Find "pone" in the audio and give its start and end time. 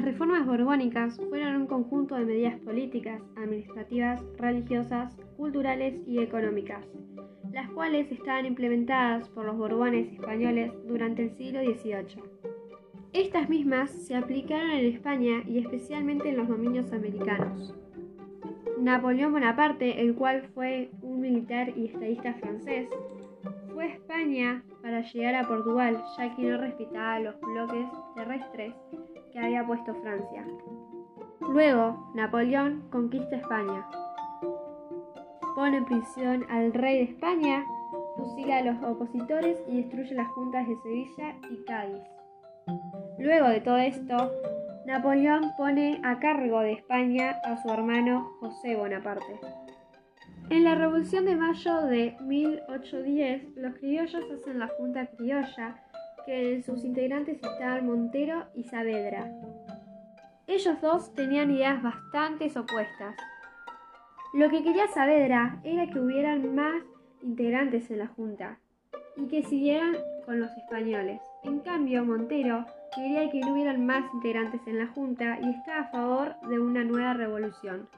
35.54-35.78, 45.56-46.02